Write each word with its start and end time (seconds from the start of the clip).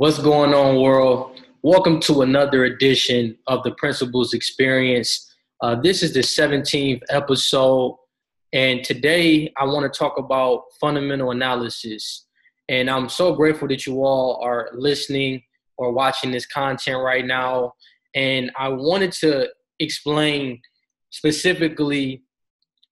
What's 0.00 0.18
going 0.18 0.54
on, 0.54 0.80
world? 0.80 1.38
Welcome 1.60 2.00
to 2.00 2.22
another 2.22 2.64
edition 2.64 3.36
of 3.46 3.62
the 3.64 3.72
Principles 3.72 4.32
Experience. 4.32 5.30
Uh, 5.60 5.74
this 5.74 6.02
is 6.02 6.14
the 6.14 6.20
17th 6.20 7.02
episode, 7.10 7.98
and 8.54 8.82
today 8.82 9.52
I 9.58 9.66
want 9.66 9.92
to 9.92 9.98
talk 9.98 10.16
about 10.16 10.62
fundamental 10.80 11.32
analysis. 11.32 12.24
And 12.70 12.88
I'm 12.88 13.10
so 13.10 13.34
grateful 13.34 13.68
that 13.68 13.86
you 13.86 14.02
all 14.02 14.40
are 14.42 14.70
listening 14.72 15.42
or 15.76 15.92
watching 15.92 16.30
this 16.30 16.46
content 16.46 17.02
right 17.02 17.26
now. 17.26 17.74
And 18.14 18.50
I 18.58 18.68
wanted 18.68 19.12
to 19.20 19.50
explain 19.80 20.62
specifically 21.10 22.22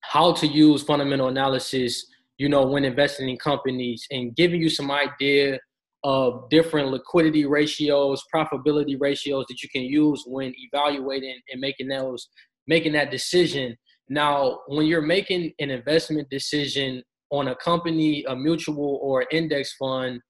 how 0.01 0.35
to 0.35 0.47
use 0.47 0.83
fundamental 0.83 1.29
analysis, 1.29 2.05
you 2.37 2.51
know, 2.51 2.67
when 2.67 2.85
investing 2.85 3.31
in 3.31 3.39
companies 3.39 4.07
and 4.11 4.37
giving 4.37 4.61
you 4.61 4.69
some 4.69 4.91
idea 4.91 5.59
of 6.05 6.49
different 6.51 6.89
liquidity 6.89 7.45
ratios, 7.45 8.23
profitability 8.33 8.97
ratios 8.99 9.47
that 9.49 9.63
you 9.63 9.69
can 9.69 9.83
use 9.83 10.23
when 10.27 10.55
evaluating 10.57 11.39
and 11.51 11.61
making 11.61 11.89
those 11.89 12.29
making 12.67 12.93
that 12.93 13.11
decision. 13.11 13.77
Now, 14.09 14.61
when 14.69 14.87
you're 14.87 15.03
making 15.03 15.53
an 15.59 15.71
investment 15.71 16.29
decision 16.31 17.03
on 17.31 17.49
a 17.49 17.57
company, 17.57 18.25
a 18.29 18.37
mutual 18.37 19.01
or 19.03 19.27
index 19.31 19.75
fund, 19.75 20.21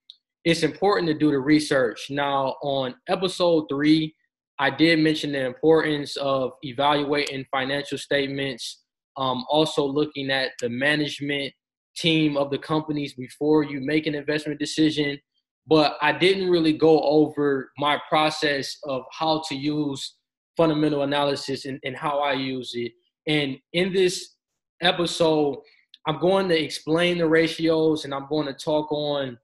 it's 0.44 0.62
important 0.62 1.08
to 1.08 1.14
do 1.14 1.30
the 1.30 1.38
research. 1.38 2.06
Now, 2.10 2.54
on 2.62 2.94
episode 3.08 3.66
three, 3.68 4.14
I 4.58 4.70
did 4.70 4.98
mention 5.00 5.32
the 5.32 5.44
importance 5.44 6.16
of 6.16 6.52
evaluating 6.62 7.44
financial 7.50 7.98
statements, 7.98 8.82
um, 9.16 9.44
also 9.48 9.84
looking 9.84 10.30
at 10.30 10.50
the 10.60 10.68
management 10.68 11.52
team 11.96 12.36
of 12.36 12.50
the 12.50 12.58
companies 12.58 13.14
before 13.14 13.64
you 13.64 13.80
make 13.80 14.06
an 14.06 14.14
investment 14.14 14.58
decision 14.58 15.18
but 15.68 15.98
I 16.00 16.12
didn't 16.12 16.48
really 16.48 16.72
go 16.72 17.00
over 17.02 17.70
my 17.76 18.00
process 18.08 18.78
of 18.84 19.02
how 19.12 19.42
to 19.48 19.54
use 19.54 20.14
fundamental 20.56 21.02
analysis 21.02 21.66
and, 21.66 21.78
and 21.84 21.94
how 21.94 22.20
I 22.20 22.32
use 22.32 22.72
it. 22.74 22.92
And 23.26 23.58
in 23.74 23.92
this 23.92 24.34
episode, 24.80 25.58
I'm 26.06 26.18
going 26.20 26.48
to 26.48 26.58
explain 26.58 27.18
the 27.18 27.28
ratios 27.28 28.06
and 28.06 28.14
I'm 28.14 28.26
going 28.28 28.46
to 28.46 28.54
talk 28.54 28.90
on 28.90 29.36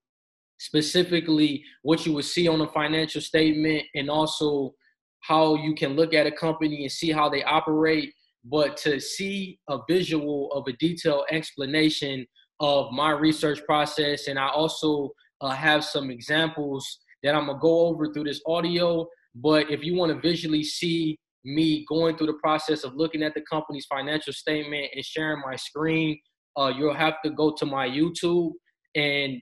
specifically 0.59 1.63
what 1.83 2.07
you 2.07 2.15
would 2.15 2.25
see 2.25 2.49
on 2.49 2.63
a 2.63 2.69
financial 2.69 3.21
statement 3.21 3.83
and 3.95 4.09
also 4.09 4.75
how 5.21 5.57
you 5.57 5.75
can 5.75 5.95
look 5.95 6.15
at 6.15 6.27
a 6.27 6.33
company 6.33 6.83
and 6.83 6.93
see 6.93 7.13
how 7.13 7.29
they 7.29 7.45
operate. 7.45 8.15
But 8.45 8.79
to 8.79 8.99
see 8.99 9.59
a 9.69 9.79
visual 9.89 10.51
of 10.53 10.67
a 10.69 10.73
detailed 10.79 11.27
explanation 11.31 12.27
of 12.61 12.93
my 12.93 13.11
research 13.11 13.61
process, 13.67 14.27
and 14.27 14.39
I 14.39 14.49
also 14.49 15.13
uh, 15.41 15.51
have 15.51 15.85
some 15.85 16.11
examples 16.11 16.99
that 17.23 17.35
I'm 17.35 17.47
gonna 17.47 17.59
go 17.59 17.87
over 17.87 18.13
through 18.13 18.25
this 18.25 18.41
audio. 18.47 19.07
But 19.35 19.71
if 19.71 19.83
you 19.83 19.95
want 19.95 20.13
to 20.13 20.21
visually 20.21 20.63
see 20.63 21.19
me 21.45 21.85
going 21.89 22.17
through 22.17 22.29
the 22.29 22.39
process 22.43 22.85
of 22.85 22.95
looking 22.95 23.23
at 23.23 23.35
the 23.35 23.43
company's 23.43 23.87
financial 23.87 24.33
statement 24.33 24.87
and 24.95 25.05
sharing 25.05 25.43
my 25.45 25.57
screen, 25.57 26.19
uh, 26.57 26.73
you'll 26.77 26.95
have 26.95 27.15
to 27.25 27.31
go 27.31 27.53
to 27.53 27.67
my 27.67 27.89
YouTube. 27.89 28.53
And 28.95 29.41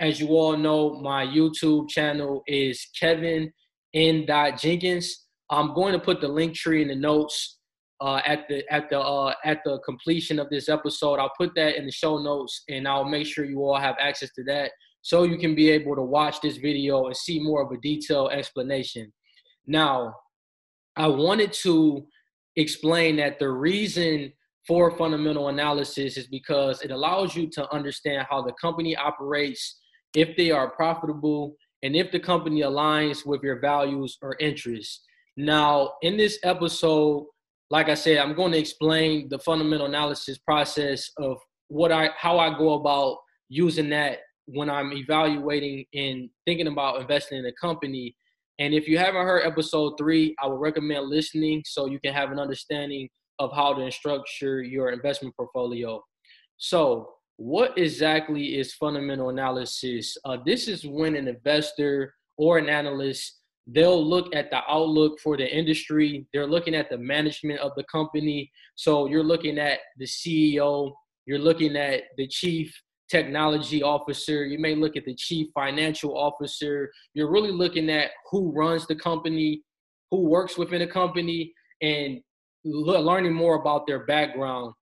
as 0.00 0.20
you 0.20 0.28
all 0.28 0.56
know, 0.56 0.94
my 1.00 1.24
YouTube 1.24 1.88
channel 1.88 2.42
is 2.46 2.88
Kevin 2.98 3.52
N. 3.94 4.26
Jenkins. 4.58 5.26
I'm 5.50 5.74
going 5.74 5.92
to 5.92 5.98
put 5.98 6.20
the 6.20 6.28
link 6.28 6.54
tree 6.54 6.82
in 6.82 6.88
the 6.88 6.94
notes 6.94 7.58
uh, 8.00 8.20
at 8.24 8.48
the 8.48 8.64
at 8.72 8.88
the 8.88 8.98
uh, 8.98 9.34
at 9.44 9.60
the 9.64 9.78
completion 9.84 10.38
of 10.38 10.48
this 10.48 10.68
episode. 10.68 11.18
I'll 11.18 11.32
put 11.36 11.54
that 11.56 11.76
in 11.76 11.86
the 11.86 11.92
show 11.92 12.18
notes, 12.18 12.62
and 12.68 12.88
I'll 12.88 13.04
make 13.04 13.26
sure 13.26 13.44
you 13.44 13.62
all 13.62 13.78
have 13.78 13.96
access 14.00 14.30
to 14.36 14.44
that 14.44 14.72
so 15.02 15.22
you 15.22 15.38
can 15.38 15.54
be 15.54 15.70
able 15.70 15.96
to 15.96 16.02
watch 16.02 16.40
this 16.40 16.56
video 16.56 17.06
and 17.06 17.16
see 17.16 17.40
more 17.40 17.62
of 17.62 17.72
a 17.72 17.80
detailed 17.80 18.32
explanation. 18.32 19.12
Now, 19.66 20.14
I 20.96 21.06
wanted 21.06 21.52
to 21.64 22.06
explain 22.56 23.16
that 23.16 23.38
the 23.38 23.48
reason 23.50 24.32
for 24.66 24.96
fundamental 24.96 25.48
analysis 25.48 26.16
is 26.16 26.26
because 26.26 26.82
it 26.82 26.90
allows 26.90 27.34
you 27.34 27.48
to 27.50 27.72
understand 27.72 28.26
how 28.28 28.42
the 28.42 28.52
company 28.60 28.96
operates, 28.96 29.80
if 30.14 30.36
they 30.36 30.50
are 30.50 30.70
profitable, 30.70 31.56
and 31.82 31.96
if 31.96 32.12
the 32.12 32.20
company 32.20 32.60
aligns 32.60 33.24
with 33.24 33.42
your 33.42 33.58
values 33.60 34.18
or 34.20 34.36
interests. 34.38 35.02
Now, 35.36 35.92
in 36.02 36.16
this 36.16 36.38
episode, 36.42 37.26
like 37.70 37.88
I 37.88 37.94
said, 37.94 38.18
I'm 38.18 38.34
going 38.34 38.52
to 38.52 38.58
explain 38.58 39.28
the 39.28 39.38
fundamental 39.38 39.86
analysis 39.86 40.38
process 40.38 41.10
of 41.16 41.38
what 41.68 41.92
I 41.92 42.10
how 42.18 42.38
I 42.38 42.58
go 42.58 42.74
about 42.74 43.18
using 43.48 43.88
that 43.90 44.18
when 44.46 44.70
I'm 44.70 44.92
evaluating 44.92 45.84
and 45.94 46.28
thinking 46.46 46.66
about 46.66 47.00
investing 47.00 47.38
in 47.38 47.46
a 47.46 47.52
company. 47.52 48.14
And 48.58 48.74
if 48.74 48.88
you 48.88 48.98
haven't 48.98 49.24
heard 49.24 49.46
episode 49.46 49.94
three, 49.98 50.34
I 50.42 50.46
would 50.46 50.60
recommend 50.60 51.08
listening 51.08 51.62
so 51.66 51.86
you 51.86 52.00
can 52.00 52.12
have 52.12 52.30
an 52.30 52.38
understanding 52.38 53.08
of 53.38 53.52
how 53.54 53.72
to 53.74 53.90
structure 53.90 54.62
your 54.62 54.90
investment 54.90 55.34
portfolio. 55.36 56.02
So, 56.58 57.10
what 57.36 57.78
exactly 57.78 58.58
is 58.58 58.74
fundamental 58.74 59.30
analysis? 59.30 60.16
Uh, 60.26 60.36
this 60.44 60.68
is 60.68 60.84
when 60.84 61.16
an 61.16 61.26
investor 61.26 62.14
or 62.36 62.58
an 62.58 62.68
analyst 62.68 63.40
they'll 63.72 64.04
look 64.04 64.34
at 64.34 64.50
the 64.50 64.60
outlook 64.68 65.20
for 65.20 65.36
the 65.36 65.46
industry. 65.46 66.26
They're 66.32 66.46
looking 66.46 66.74
at 66.74 66.90
the 66.90 66.98
management 66.98 67.60
of 67.60 67.72
the 67.76 67.84
company. 67.84 68.50
So 68.74 69.06
you're 69.06 69.24
looking 69.24 69.58
at 69.58 69.78
the 69.96 70.06
CEO, 70.06 70.92
you're 71.26 71.38
looking 71.38 71.76
at 71.76 72.02
the 72.16 72.26
chief 72.26 72.74
technology 73.10 73.82
officer, 73.82 74.44
you 74.44 74.58
may 74.58 74.74
look 74.74 74.96
at 74.96 75.04
the 75.04 75.14
chief 75.14 75.48
financial 75.54 76.16
officer. 76.16 76.90
You're 77.14 77.30
really 77.30 77.50
looking 77.50 77.90
at 77.90 78.10
who 78.30 78.52
runs 78.52 78.86
the 78.86 78.94
company, 78.94 79.62
who 80.10 80.28
works 80.28 80.56
within 80.56 80.82
a 80.82 80.86
company, 80.86 81.52
and 81.82 82.20
learning 82.64 83.34
more 83.34 83.56
about 83.56 83.86
their 83.86 84.06
background. 84.06 84.74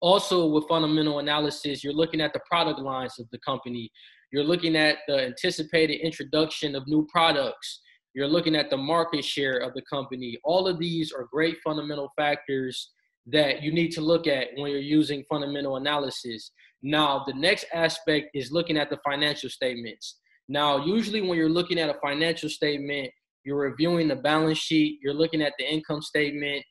Also, 0.00 0.46
with 0.46 0.68
fundamental 0.68 1.20
analysis, 1.20 1.82
you're 1.82 1.92
looking 1.92 2.20
at 2.20 2.32
the 2.32 2.40
product 2.48 2.80
lines 2.80 3.18
of 3.18 3.26
the 3.32 3.38
company. 3.38 3.90
You're 4.32 4.44
looking 4.44 4.76
at 4.76 4.98
the 5.08 5.24
anticipated 5.24 6.00
introduction 6.00 6.74
of 6.74 6.86
new 6.86 7.06
products. 7.10 7.80
You're 8.14 8.28
looking 8.28 8.56
at 8.56 8.70
the 8.70 8.76
market 8.76 9.24
share 9.24 9.58
of 9.58 9.72
the 9.74 9.82
company. 9.90 10.36
All 10.44 10.66
of 10.68 10.78
these 10.78 11.12
are 11.12 11.28
great 11.32 11.56
fundamental 11.64 12.12
factors 12.16 12.90
that 13.26 13.62
you 13.62 13.72
need 13.72 13.90
to 13.92 14.00
look 14.00 14.26
at 14.26 14.48
when 14.56 14.70
you're 14.70 14.80
using 14.80 15.24
fundamental 15.28 15.76
analysis. 15.76 16.52
Now, 16.82 17.24
the 17.26 17.34
next 17.34 17.66
aspect 17.72 18.30
is 18.34 18.52
looking 18.52 18.76
at 18.76 18.90
the 18.90 18.98
financial 19.04 19.50
statements. 19.50 20.18
Now, 20.48 20.84
usually 20.84 21.20
when 21.20 21.36
you're 21.36 21.48
looking 21.48 21.78
at 21.78 21.90
a 21.90 21.98
financial 22.00 22.48
statement, 22.48 23.10
you're 23.44 23.58
reviewing 23.58 24.08
the 24.08 24.16
balance 24.16 24.58
sheet, 24.58 25.00
you're 25.02 25.14
looking 25.14 25.42
at 25.42 25.52
the 25.58 25.64
income 25.64 26.02
statement 26.02 26.64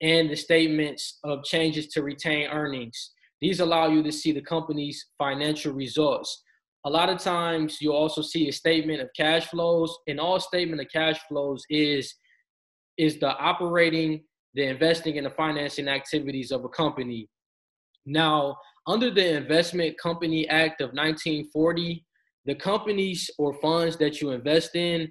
and 0.00 0.28
the 0.28 0.36
statements 0.36 1.18
of 1.24 1.44
changes 1.44 1.88
to 1.88 2.02
retain 2.02 2.48
earnings. 2.50 3.12
These 3.40 3.60
allow 3.60 3.88
you 3.88 4.02
to 4.02 4.12
see 4.12 4.32
the 4.32 4.40
company's 4.40 5.06
financial 5.18 5.72
results. 5.72 6.42
A 6.86 6.90
lot 6.90 7.08
of 7.08 7.18
times 7.18 7.78
you 7.80 7.92
also 7.92 8.20
see 8.20 8.48
a 8.48 8.52
statement 8.52 9.00
of 9.00 9.08
cash 9.16 9.46
flows, 9.46 9.96
and 10.06 10.20
all 10.20 10.38
statement 10.38 10.80
of 10.80 10.88
cash 10.92 11.18
flows 11.28 11.62
is 11.70 12.14
is 12.96 13.18
the 13.18 13.36
operating, 13.38 14.22
the 14.54 14.64
investing, 14.64 15.18
and 15.18 15.26
the 15.26 15.30
financing 15.30 15.88
activities 15.88 16.50
of 16.52 16.64
a 16.64 16.68
company. 16.68 17.28
Now, 18.06 18.56
under 18.86 19.10
the 19.10 19.36
Investment 19.36 19.98
Company 19.98 20.48
Act 20.48 20.80
of 20.80 20.90
1940, 20.90 22.04
the 22.44 22.54
companies 22.54 23.30
or 23.38 23.54
funds 23.54 23.96
that 23.96 24.20
you 24.20 24.30
invest 24.30 24.76
in 24.76 25.10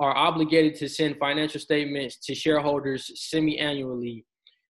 are 0.00 0.16
obligated 0.16 0.76
to 0.76 0.88
send 0.88 1.16
financial 1.16 1.60
statements 1.60 2.18
to 2.18 2.34
shareholders 2.34 3.10
semi-annually, 3.30 4.24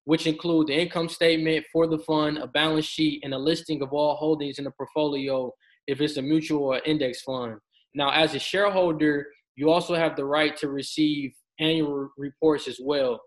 which 0.05 0.27
include 0.27 0.69
the 0.69 0.81
income 0.81 1.09
statement 1.09 1.67
for 1.73 1.87
the 1.87 1.99
fund, 1.99 2.39
a 2.39 2.47
balance 2.47 2.87
sheet, 2.87 3.21
and 3.25 3.35
a 3.35 3.39
listing 3.39 3.83
of 3.83 3.93
all 3.93 4.15
holdings 4.15 4.59
in 4.59 4.65
the 4.65 4.71
portfolio 4.71 5.53
if 5.87 6.01
it's 6.01 6.17
a 6.17 6.23
mutual 6.23 6.65
or 6.65 6.81
index 6.87 7.23
fund. 7.23 7.57
Now, 7.95 8.11
as 8.13 8.35
a 8.35 8.39
shareholder, 8.39 9.27
you 9.57 9.71
also 9.71 9.95
have 9.95 10.17
the 10.17 10.25
right 10.25 10.57
to 10.59 10.69
receive 10.69 11.33
annual 11.59 12.11
reports 12.17 12.69
as 12.69 12.79
well. 12.81 13.21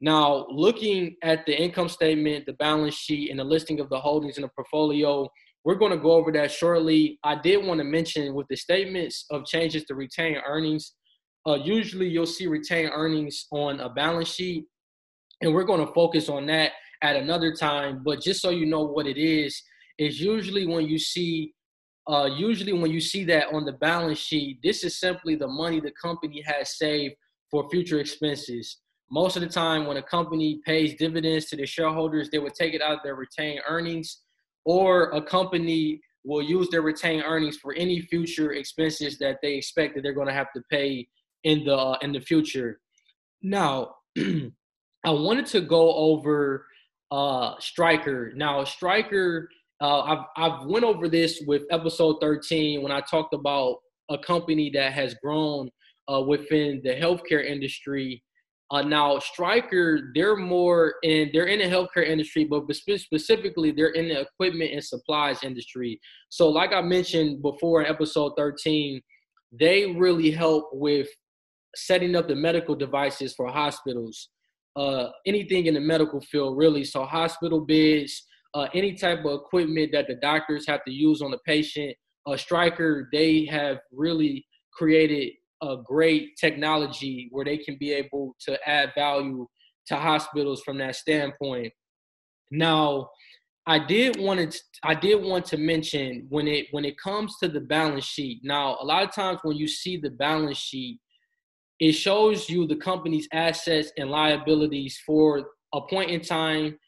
Now, 0.00 0.46
looking 0.50 1.16
at 1.22 1.46
the 1.46 1.60
income 1.60 1.88
statement, 1.88 2.44
the 2.46 2.52
balance 2.54 2.94
sheet, 2.94 3.30
and 3.30 3.40
the 3.40 3.44
listing 3.44 3.80
of 3.80 3.88
the 3.88 3.98
holdings 3.98 4.36
in 4.36 4.42
the 4.42 4.48
portfolio, 4.48 5.28
we're 5.64 5.76
going 5.76 5.92
to 5.92 5.98
go 5.98 6.12
over 6.12 6.30
that 6.32 6.50
shortly. 6.50 7.18
I 7.24 7.36
did 7.36 7.64
want 7.64 7.78
to 7.78 7.84
mention 7.84 8.34
with 8.34 8.46
the 8.48 8.56
statements 8.56 9.24
of 9.30 9.46
changes 9.46 9.84
to 9.84 9.94
retained 9.94 10.42
earnings, 10.46 10.92
uh, 11.46 11.54
usually 11.54 12.08
you'll 12.08 12.26
see 12.26 12.46
retained 12.46 12.90
earnings 12.94 13.46
on 13.52 13.80
a 13.80 13.88
balance 13.88 14.28
sheet, 14.28 14.64
and 15.40 15.54
we're 15.54 15.64
going 15.64 15.84
to 15.84 15.92
focus 15.92 16.28
on 16.28 16.46
that 16.46 16.72
at 17.02 17.16
another 17.16 17.54
time. 17.54 18.02
But 18.04 18.20
just 18.20 18.42
so 18.42 18.50
you 18.50 18.66
know 18.66 18.82
what 18.82 19.06
it 19.06 19.16
is, 19.16 19.60
is 19.98 20.20
usually 20.20 20.66
when 20.66 20.86
you 20.86 20.98
see 20.98 21.52
uh, 22.08 22.28
usually 22.36 22.72
when 22.72 22.92
you 22.92 23.00
see 23.00 23.24
that 23.24 23.52
on 23.52 23.64
the 23.64 23.72
balance 23.72 24.18
sheet, 24.18 24.58
this 24.62 24.84
is 24.84 25.00
simply 25.00 25.34
the 25.34 25.48
money 25.48 25.80
the 25.80 25.90
company 26.00 26.40
has 26.46 26.78
saved 26.78 27.16
for 27.50 27.68
future 27.70 27.98
expenses 27.98 28.78
most 29.10 29.36
of 29.36 29.42
the 29.42 29.48
time 29.48 29.86
when 29.86 29.96
a 29.96 30.02
company 30.02 30.60
pays 30.64 30.94
dividends 30.94 31.46
to 31.46 31.56
the 31.56 31.66
shareholders, 31.66 32.28
they 32.30 32.38
would 32.38 32.54
take 32.54 32.74
it 32.74 32.82
out 32.82 32.94
of 32.94 33.00
their 33.04 33.14
retained 33.14 33.60
earnings, 33.68 34.22
or 34.64 35.10
a 35.10 35.22
company 35.22 36.00
will 36.24 36.42
use 36.42 36.68
their 36.70 36.82
retained 36.82 37.22
earnings 37.24 37.56
for 37.56 37.72
any 37.74 38.00
future 38.00 38.52
expenses 38.52 39.16
that 39.18 39.38
they 39.42 39.54
expect 39.54 39.94
that 39.94 40.02
they're 40.02 40.12
going 40.12 40.26
to 40.26 40.34
have 40.34 40.52
to 40.54 40.62
pay 40.70 41.06
in 41.44 41.64
the 41.64 41.76
uh, 41.76 41.96
in 42.02 42.12
the 42.12 42.20
future. 42.20 42.80
Now, 43.42 43.94
I 44.18 45.10
wanted 45.10 45.46
to 45.46 45.60
go 45.60 45.94
over 45.94 46.66
uh, 47.12 47.54
Stryker. 47.60 48.32
Now, 48.34 48.64
Stryker, 48.64 49.48
uh, 49.80 50.00
I've 50.02 50.24
I've 50.36 50.66
went 50.66 50.84
over 50.84 51.08
this 51.08 51.42
with 51.46 51.62
episode 51.70 52.16
13 52.20 52.82
when 52.82 52.90
I 52.90 53.00
talked 53.00 53.32
about 53.32 53.76
a 54.10 54.18
company 54.18 54.70
that 54.74 54.92
has 54.92 55.14
grown 55.22 55.70
uh, 56.12 56.20
within 56.20 56.80
the 56.82 56.90
healthcare 56.90 57.44
industry. 57.44 58.22
Uh, 58.72 58.82
now, 58.82 59.18
Stryker, 59.20 60.10
they're 60.14 60.36
more 60.36 60.94
in 61.04 61.30
they're 61.32 61.46
in 61.46 61.60
the 61.60 61.64
healthcare 61.64 62.06
industry, 62.06 62.44
but 62.44 62.64
specifically 62.74 63.70
they're 63.70 63.90
in 63.90 64.08
the 64.08 64.20
equipment 64.22 64.72
and 64.72 64.82
supplies 64.82 65.44
industry. 65.44 66.00
So, 66.30 66.48
like 66.48 66.72
I 66.72 66.82
mentioned 66.82 67.42
before 67.42 67.82
in 67.82 67.86
episode 67.86 68.32
13, 68.36 69.00
they 69.52 69.92
really 69.92 70.32
help 70.32 70.70
with 70.72 71.08
setting 71.76 72.16
up 72.16 72.26
the 72.26 72.34
medical 72.34 72.74
devices 72.74 73.34
for 73.34 73.46
hospitals. 73.48 74.30
Uh, 74.74 75.08
anything 75.26 75.66
in 75.66 75.74
the 75.74 75.80
medical 75.80 76.20
field, 76.20 76.58
really. 76.58 76.84
So, 76.84 77.04
hospital 77.04 77.60
beds, 77.60 78.26
uh, 78.54 78.66
any 78.74 78.94
type 78.94 79.24
of 79.24 79.40
equipment 79.40 79.92
that 79.92 80.08
the 80.08 80.16
doctors 80.16 80.66
have 80.66 80.84
to 80.86 80.92
use 80.92 81.22
on 81.22 81.30
the 81.30 81.38
patient. 81.46 81.94
Uh, 82.26 82.36
Stryker, 82.36 83.08
they 83.12 83.46
have 83.46 83.78
really 83.92 84.44
created 84.72 85.32
a 85.62 85.76
great 85.84 86.36
technology 86.38 87.28
where 87.30 87.44
they 87.44 87.58
can 87.58 87.76
be 87.78 87.92
able 87.92 88.34
to 88.40 88.58
add 88.68 88.92
value 88.94 89.46
to 89.86 89.96
hospitals 89.96 90.62
from 90.62 90.78
that 90.78 90.96
standpoint. 90.96 91.72
Now, 92.50 93.08
I 93.66 93.80
did 93.80 94.18
want 94.18 94.52
to 94.52 94.60
I 94.84 94.94
did 94.94 95.22
want 95.22 95.44
to 95.46 95.56
mention 95.56 96.26
when 96.28 96.46
it 96.46 96.66
when 96.70 96.84
it 96.84 96.98
comes 96.98 97.36
to 97.42 97.48
the 97.48 97.60
balance 97.60 98.04
sheet. 98.04 98.40
Now, 98.44 98.76
a 98.80 98.84
lot 98.84 99.02
of 99.02 99.12
times 99.12 99.40
when 99.42 99.56
you 99.56 99.66
see 99.66 99.96
the 99.96 100.10
balance 100.10 100.58
sheet, 100.58 101.00
it 101.80 101.92
shows 101.92 102.48
you 102.48 102.66
the 102.66 102.76
company's 102.76 103.28
assets 103.32 103.90
and 103.98 104.10
liabilities 104.10 105.00
for 105.04 105.44
a 105.74 105.80
point 105.80 106.10
in 106.10 106.20
time, 106.20 106.78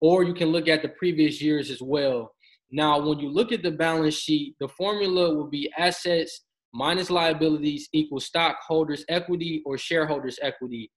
or 0.00 0.24
you 0.24 0.32
can 0.32 0.48
look 0.48 0.68
at 0.68 0.80
the 0.80 0.88
previous 0.88 1.42
years 1.42 1.70
as 1.70 1.82
well. 1.82 2.32
Now, 2.70 3.06
when 3.06 3.18
you 3.18 3.28
look 3.28 3.52
at 3.52 3.62
the 3.62 3.70
balance 3.70 4.14
sheet, 4.14 4.56
the 4.58 4.68
formula 4.68 5.34
will 5.34 5.48
be 5.48 5.70
assets 5.76 6.44
minus 6.72 7.10
liabilities 7.10 7.88
equals 7.92 8.26
stockholders' 8.26 9.04
equity 9.08 9.62
or 9.64 9.76
shareholders' 9.76 10.38
equity. 10.42 10.90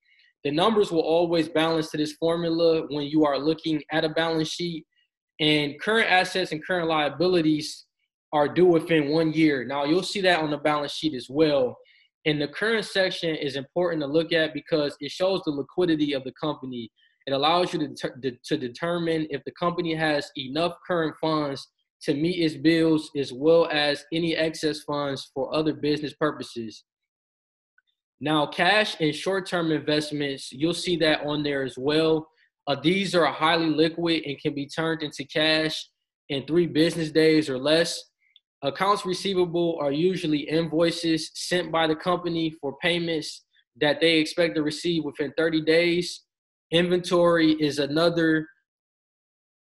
The 0.44 0.51
numbers 0.51 0.92
will 0.92 1.01
always 1.01 1.50
balance 1.50 1.89
to 1.92 1.98
this 1.98 2.13
formula 2.13 2.83
when 2.89 3.07
you 3.07 3.25
are 3.25 3.38
looking 3.38 3.83
at 3.92 4.06
a 4.06 4.10
balance 4.10 4.50
sheet. 4.50 4.86
And 5.39 5.80
current 5.81 6.10
assets 6.10 6.51
and 6.51 6.66
current 6.66 6.88
liabilities 6.88 7.86
are 8.31 8.48
due 8.48 8.66
within 8.66 9.10
one 9.10 9.33
year. 9.33 9.66
Now, 9.66 9.86
you'll 9.86 10.04
see 10.04 10.22
that 10.22 10.39
on 10.39 10.51
the 10.51 10.57
balance 10.57 10.94
sheet 10.94 11.13
as 11.13 11.30
well. 11.30 11.77
And 12.25 12.42
the 12.42 12.48
current 12.48 12.86
section 12.86 13.36
is 13.36 13.56
important 13.56 14.01
to 14.01 14.07
look 14.07 14.33
at 14.33 14.54
because 14.54 14.95
it 15.00 15.12
shows 15.12 15.42
the 15.44 15.51
liquidity 15.51 16.13
of 16.13 16.24
the 16.24 16.33
company. 16.33 16.92
It 17.27 17.33
allows 17.33 17.74
you 17.74 17.95
to, 17.95 18.38
to 18.44 18.57
determine 18.57 19.27
if 19.30 19.44
the 19.45 19.51
company 19.51 19.95
has 19.95 20.31
enough 20.38 20.74
current 20.88 21.16
funds 21.19 21.68
to 22.05 22.13
meet 22.13 22.39
its 22.39 22.55
bills 22.55 23.09
as 23.17 23.33
well 23.33 23.67
as 23.71 24.05
any 24.13 24.35
excess 24.35 24.81
funds 24.81 25.29
for 25.33 25.53
other 25.53 25.73
business 25.73 26.13
purposes. 26.13 26.83
Now, 28.21 28.45
cash 28.45 28.95
and 28.99 29.13
short 29.13 29.47
term 29.47 29.71
investments, 29.71 30.51
you'll 30.51 30.73
see 30.73 30.97
that 30.97 31.25
on 31.25 31.43
there 31.43 31.63
as 31.63 31.77
well. 31.77 32.27
Uh, 32.67 32.75
these 32.81 33.13
are 33.13 33.25
highly 33.25 33.67
liquid 33.67 34.23
and 34.25 34.39
can 34.39 34.55
be 34.55 34.67
turned 34.67 35.03
into 35.03 35.25
cash 35.25 35.89
in 36.29 36.45
three 36.45 36.65
business 36.65 37.11
days 37.11 37.49
or 37.49 37.57
less. 37.57 38.01
Accounts 38.63 39.05
receivable 39.05 39.77
are 39.79 39.91
usually 39.91 40.49
invoices 40.49 41.29
sent 41.35 41.71
by 41.71 41.85
the 41.85 41.95
company 41.95 42.55
for 42.61 42.77
payments 42.81 43.43
that 43.79 43.99
they 43.99 44.17
expect 44.17 44.55
to 44.55 44.63
receive 44.63 45.03
within 45.03 45.33
30 45.37 45.61
days. 45.61 46.23
Inventory 46.71 47.51
is 47.53 47.77
another 47.79 48.47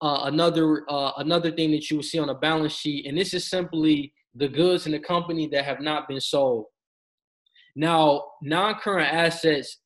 uh, 0.01 0.21
another 0.23 0.83
uh, 0.89 1.11
another 1.17 1.51
thing 1.51 1.71
that 1.71 1.89
you 1.89 1.97
will 1.97 2.03
see 2.03 2.19
on 2.19 2.29
a 2.29 2.35
balance 2.35 2.73
sheet, 2.73 3.05
and 3.05 3.17
this 3.17 3.33
is 3.33 3.49
simply 3.49 4.13
the 4.35 4.47
goods 4.47 4.85
in 4.85 4.91
the 4.91 4.99
company 4.99 5.47
that 5.47 5.65
have 5.65 5.81
not 5.81 6.07
been 6.07 6.21
sold. 6.21 6.65
Now, 7.75 8.23
non-current 8.41 9.11
assets, 9.11 9.79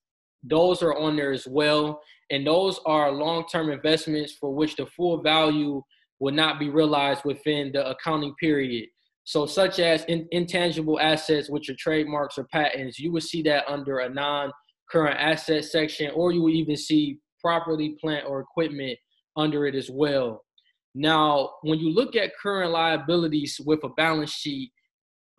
those 0.44 0.84
are 0.84 0.96
on 0.96 1.16
there 1.16 1.32
as 1.32 1.48
well, 1.48 2.02
and 2.30 2.46
those 2.46 2.80
are 2.86 3.12
long-term 3.12 3.72
investments 3.72 4.34
for 4.34 4.54
which 4.54 4.76
the 4.76 4.86
full 4.86 5.22
value 5.22 5.82
will 6.20 6.34
not 6.34 6.60
be 6.60 6.70
realized 6.70 7.22
within 7.26 7.72
the 7.72 7.90
accounting 7.90 8.36
period. 8.40 8.88
So, 9.26 9.46
such 9.46 9.80
as 9.80 10.04
in, 10.06 10.28
intangible 10.32 11.00
assets, 11.00 11.50
which 11.50 11.70
are 11.70 11.76
trademarks 11.80 12.38
or 12.38 12.44
patents, 12.46 13.00
you 13.00 13.12
would 13.14 13.24
see 13.24 13.42
that 13.44 13.68
under 13.68 14.00
a 14.00 14.10
non-current 14.10 15.20
asset 15.20 15.66
section, 15.66 16.12
or 16.14 16.32
you 16.32 16.42
would 16.44 16.54
even 16.54 16.76
see 16.76 17.20
property, 17.40 17.96
plant, 18.02 18.26
or 18.28 18.42
equipment 18.42 18.98
under 19.36 19.66
it 19.66 19.76
as 19.76 19.90
well. 19.90 20.44
Now, 20.96 21.52
when 21.62 21.80
you 21.80 21.92
look 21.92 22.16
at 22.16 22.38
current 22.42 22.72
liabilities 22.72 23.60
with 23.66 23.84
a 23.84 23.90
balance 23.90 24.32
sheet, 24.32 24.72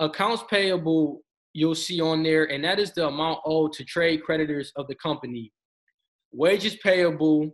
accounts 0.01 0.43
payable 0.51 1.23
you'll 1.53 1.75
see 1.75 2.01
on 2.01 2.23
there, 2.23 2.45
and 2.51 2.65
that 2.65 2.81
is 2.81 2.93
the 2.93 3.07
amount 3.07 3.39
owed 3.45 3.73
to 3.75 3.85
trade 3.85 4.25
creditors 4.25 4.73
of 4.77 4.89
the 4.89 4.95
company. 4.97 5.53
Wages 6.33 6.77
payable 6.83 7.51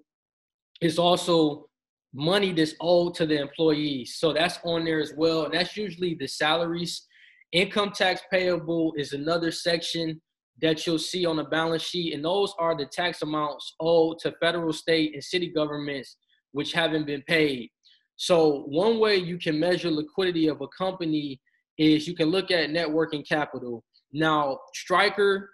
is 0.81 0.99
also 0.99 1.67
money 2.15 2.53
that's 2.53 2.75
owed 2.81 3.15
to 3.15 3.27
the 3.27 3.39
employees. 3.39 4.17
So 4.19 4.33
that's 4.33 4.59
on 4.65 4.85
there 4.85 5.01
as 5.01 5.13
well. 5.17 5.45
And 5.45 5.55
that's 5.55 5.77
usually 5.77 6.15
the 6.19 6.27
salaries. 6.27 7.07
Income 7.53 7.93
tax 7.93 8.23
payable 8.33 8.95
is 8.97 9.13
another 9.13 9.53
section 9.53 10.21
that 10.63 10.87
you'll 10.87 10.99
see 10.99 11.27
on 11.27 11.37
the 11.37 11.45
balance 11.45 11.83
sheet. 11.83 12.15
And 12.15 12.25
those 12.25 12.55
are 12.59 12.77
the 12.77 12.87
tax 12.87 13.23
amounts 13.23 13.75
owed 13.81 14.19
to 14.21 14.33
federal, 14.41 14.73
state, 14.73 15.15
and 15.15 15.23
city 15.23 15.53
governments 15.55 16.17
which 16.53 16.73
haven't 16.73 17.07
been 17.07 17.23
paid. 17.23 17.71
So 18.17 18.65
one 18.67 18.99
way 18.99 19.17
you 19.17 19.39
can 19.39 19.59
measure 19.59 19.91
liquidity 19.91 20.49
of 20.49 20.61
a 20.61 20.69
company 20.69 21.41
is 21.79 22.07
you 22.07 22.15
can 22.15 22.29
look 22.29 22.51
at 22.51 22.71
net 22.71 22.91
working 22.91 23.23
capital. 23.23 23.83
Now, 24.13 24.59
Stryker, 24.75 25.51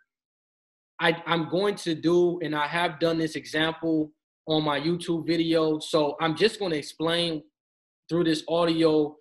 I, 1.00 1.22
I'm 1.26 1.48
going 1.48 1.76
to 1.76 1.94
do, 1.94 2.40
and 2.42 2.54
I 2.56 2.66
have 2.66 2.98
done 2.98 3.18
this 3.18 3.36
example 3.36 4.10
on 4.48 4.64
my 4.64 4.80
YouTube 4.80 5.26
video. 5.26 5.78
So 5.78 6.16
I'm 6.20 6.36
just 6.36 6.58
going 6.58 6.72
to 6.72 6.78
explain 6.78 7.42
through 8.08 8.24
this 8.24 8.42
audio 8.48 9.16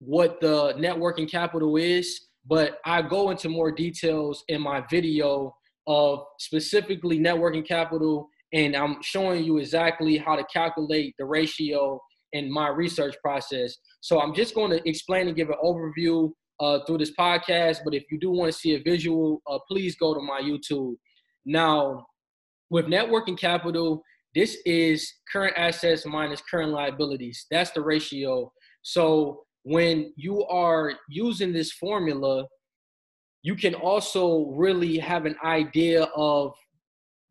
what 0.00 0.40
the 0.40 0.74
net 0.78 0.96
working 0.96 1.26
capital 1.26 1.76
is, 1.76 2.20
but 2.46 2.78
I 2.84 3.02
go 3.02 3.30
into 3.30 3.48
more 3.48 3.72
details 3.72 4.44
in 4.48 4.60
my 4.60 4.84
video 4.90 5.54
of 5.86 6.24
specifically 6.38 7.18
net 7.18 7.36
working 7.36 7.64
capital 7.64 8.28
and 8.52 8.74
I'm 8.74 9.02
showing 9.02 9.44
you 9.44 9.58
exactly 9.58 10.16
how 10.16 10.36
to 10.36 10.44
calculate 10.44 11.14
the 11.18 11.24
ratio 11.24 12.00
in 12.32 12.50
my 12.52 12.68
research 12.68 13.16
process. 13.22 13.76
So 14.00 14.20
I'm 14.20 14.34
just 14.34 14.54
going 14.54 14.70
to 14.70 14.88
explain 14.88 15.28
and 15.28 15.36
give 15.36 15.50
an 15.50 15.56
overview 15.62 16.30
uh, 16.60 16.80
through 16.86 16.98
this 16.98 17.12
podcast. 17.18 17.78
But 17.84 17.94
if 17.94 18.04
you 18.10 18.18
do 18.18 18.30
want 18.30 18.52
to 18.52 18.58
see 18.58 18.74
a 18.74 18.82
visual, 18.82 19.42
uh, 19.46 19.58
please 19.68 19.96
go 19.96 20.14
to 20.14 20.20
my 20.20 20.40
YouTube. 20.40 20.94
Now, 21.44 22.06
with 22.70 22.88
net 22.88 23.08
working 23.08 23.36
capital, 23.36 24.02
this 24.34 24.58
is 24.66 25.10
current 25.32 25.54
assets 25.56 26.04
minus 26.04 26.42
current 26.42 26.70
liabilities. 26.70 27.46
That's 27.50 27.70
the 27.70 27.82
ratio. 27.82 28.52
So 28.82 29.44
when 29.62 30.12
you 30.16 30.44
are 30.44 30.92
using 31.08 31.52
this 31.52 31.72
formula, 31.72 32.46
you 33.42 33.54
can 33.54 33.74
also 33.74 34.52
really 34.54 34.98
have 34.98 35.24
an 35.24 35.36
idea 35.44 36.04
of 36.14 36.52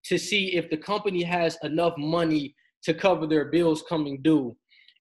to 0.07 0.17
see 0.17 0.55
if 0.55 0.69
the 0.69 0.77
company 0.77 1.23
has 1.23 1.57
enough 1.63 1.93
money 1.97 2.55
to 2.83 2.93
cover 2.93 3.27
their 3.27 3.45
bills 3.45 3.83
coming 3.87 4.21
due. 4.21 4.55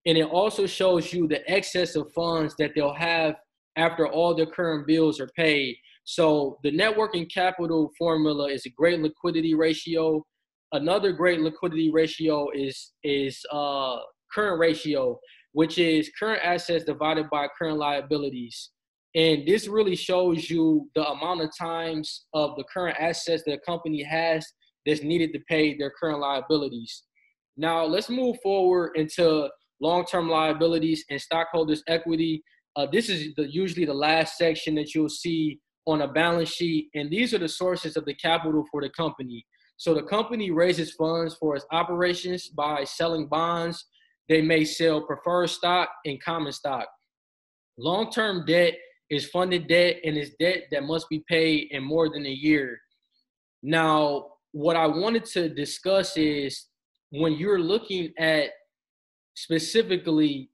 And 0.06 0.16
it 0.16 0.26
also 0.26 0.66
shows 0.66 1.12
you 1.12 1.26
the 1.26 1.48
excess 1.50 1.96
of 1.96 2.12
funds 2.12 2.54
that 2.58 2.72
they'll 2.74 2.94
have 2.94 3.36
after 3.76 4.06
all 4.06 4.34
their 4.34 4.46
current 4.46 4.86
bills 4.86 5.20
are 5.20 5.28
paid. 5.36 5.76
So 6.04 6.58
the 6.62 6.70
net 6.70 6.96
working 6.96 7.26
capital 7.26 7.90
formula 7.98 8.48
is 8.48 8.64
a 8.64 8.70
great 8.70 9.00
liquidity 9.00 9.54
ratio. 9.54 10.24
Another 10.72 11.12
great 11.12 11.40
liquidity 11.40 11.90
ratio 11.90 12.48
is 12.54 12.92
is 13.02 13.40
uh, 13.52 13.98
current 14.32 14.60
ratio, 14.60 15.18
which 15.52 15.78
is 15.78 16.10
current 16.18 16.42
assets 16.44 16.84
divided 16.84 17.26
by 17.30 17.48
current 17.58 17.78
liabilities. 17.78 18.70
And 19.16 19.46
this 19.46 19.66
really 19.66 19.96
shows 19.96 20.50
you 20.50 20.88
the 20.94 21.08
amount 21.08 21.40
of 21.40 21.50
times 21.58 22.26
of 22.34 22.54
the 22.56 22.64
current 22.72 22.96
assets 23.00 23.42
that 23.46 23.54
a 23.54 23.60
company 23.60 24.02
has 24.02 24.46
that's 24.86 25.02
needed 25.02 25.32
to 25.32 25.40
pay 25.48 25.76
their 25.76 25.90
current 25.90 26.20
liabilities. 26.20 27.02
Now, 27.56 27.84
let's 27.84 28.08
move 28.08 28.36
forward 28.42 28.92
into 28.94 29.48
long-term 29.80 30.28
liabilities 30.28 31.04
and 31.10 31.20
stockholders' 31.20 31.82
equity. 31.88 32.42
Uh, 32.76 32.86
this 32.90 33.08
is 33.08 33.34
the, 33.36 33.50
usually 33.50 33.84
the 33.84 33.94
last 33.94 34.38
section 34.38 34.74
that 34.76 34.94
you'll 34.94 35.08
see 35.08 35.58
on 35.86 36.02
a 36.02 36.08
balance 36.08 36.50
sheet, 36.50 36.88
and 36.94 37.10
these 37.10 37.32
are 37.32 37.38
the 37.38 37.48
sources 37.48 37.96
of 37.96 38.04
the 38.04 38.14
capital 38.14 38.64
for 38.70 38.82
the 38.82 38.90
company. 38.90 39.44
So 39.76 39.94
the 39.94 40.02
company 40.02 40.50
raises 40.50 40.94
funds 40.94 41.34
for 41.34 41.56
its 41.56 41.66
operations 41.70 42.48
by 42.48 42.84
selling 42.84 43.28
bonds. 43.28 43.84
They 44.28 44.42
may 44.42 44.64
sell 44.64 45.02
preferred 45.02 45.48
stock 45.48 45.88
and 46.04 46.22
common 46.22 46.52
stock. 46.52 46.86
Long-term 47.78 48.46
debt 48.46 48.74
is 49.10 49.28
funded 49.28 49.68
debt 49.68 49.96
and 50.04 50.16
is 50.16 50.32
debt 50.40 50.64
that 50.72 50.82
must 50.82 51.08
be 51.08 51.22
paid 51.28 51.68
in 51.70 51.84
more 51.84 52.08
than 52.08 52.26
a 52.26 52.30
year. 52.30 52.78
Now, 53.62 54.26
what 54.56 54.74
I 54.74 54.86
wanted 54.86 55.26
to 55.26 55.50
discuss 55.50 56.16
is 56.16 56.68
when 57.10 57.34
you're 57.34 57.60
looking 57.60 58.10
at 58.18 58.52
specifically 59.34 60.48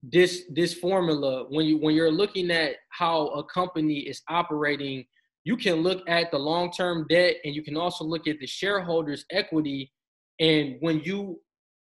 this 0.00 0.44
this 0.54 0.74
formula 0.74 1.44
when 1.50 1.66
you 1.66 1.76
when 1.78 1.92
you're 1.92 2.12
looking 2.12 2.52
at 2.52 2.76
how 2.90 3.26
a 3.30 3.42
company 3.44 3.98
is 3.98 4.22
operating 4.28 5.04
you 5.42 5.56
can 5.56 5.82
look 5.82 6.08
at 6.08 6.30
the 6.30 6.38
long-term 6.38 7.06
debt 7.10 7.34
and 7.44 7.52
you 7.52 7.64
can 7.64 7.76
also 7.76 8.04
look 8.04 8.28
at 8.28 8.38
the 8.38 8.46
shareholders 8.46 9.24
equity. 9.32 9.90
And 10.38 10.76
when 10.78 11.00
you 11.00 11.40